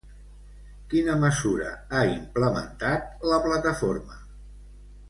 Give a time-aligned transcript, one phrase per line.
[0.93, 4.21] Quina mesura ha implementat la Plataforma?